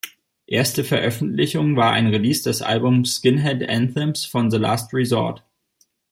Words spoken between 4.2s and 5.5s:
von The Last Resort.